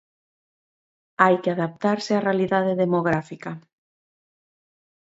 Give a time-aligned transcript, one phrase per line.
[1.23, 3.51] Hai que adaptarse á realidade demográfica.